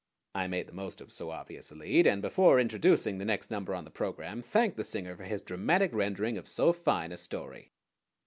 I 0.33 0.47
made 0.47 0.65
the 0.67 0.73
most 0.73 0.99
of 0.99 1.11
so 1.11 1.29
obvious 1.29 1.69
a 1.69 1.75
lead, 1.75 2.07
and 2.07 2.23
before 2.23 2.59
introducing 2.59 3.19
the 3.19 3.23
next 3.23 3.51
number 3.51 3.75
on 3.75 3.83
the 3.85 3.91
program 3.91 4.41
thanked 4.41 4.75
the 4.77 4.83
singer 4.83 5.15
for 5.15 5.25
his 5.25 5.43
dramatic 5.43 5.93
rendering 5.93 6.39
of 6.39 6.47
so 6.47 6.73
fine 6.73 7.11
a 7.11 7.17
story. 7.17 7.71